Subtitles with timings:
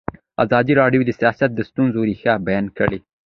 [0.43, 2.99] ازادي راډیو د سیاست د ستونزو رېښه بیان کړې.